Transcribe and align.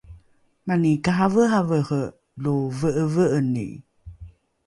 mani 0.67 0.93
karaveravere 1.05 2.01
lo 2.43 2.55
ve’eve’eni 2.77 3.67